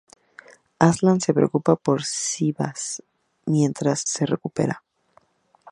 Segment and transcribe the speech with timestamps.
[0.79, 3.03] Aslan se preocupa por Sivas
[3.45, 4.81] mientras se recupera.